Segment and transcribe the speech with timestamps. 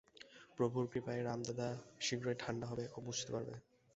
[0.57, 1.69] প্রভুর কৃপায় রামদাদা
[2.05, 3.55] শীঘ্রই ঠাণ্ডা হবে ও বুঝতে পারবে।